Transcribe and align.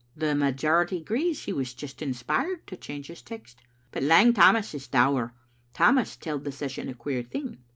The 0.15 0.33
majority 0.33 0.97
agrees 0.97 1.37
that 1.37 1.43
he 1.45 1.53
was 1.53 1.75
just 1.75 2.01
inspired 2.01 2.65
to 2.65 2.75
change 2.75 3.05
his 3.05 3.21
text. 3.21 3.61
But 3.91 4.01
Lang 4.01 4.33
Tammas 4.33 4.73
is 4.73 4.87
dour. 4.87 5.35
Tammas 5.75 6.15
telled 6.15 6.43
the 6.43 6.51
session 6.51 6.89
a 6.89 6.95
queer 6.95 7.21
thing. 7.21 7.59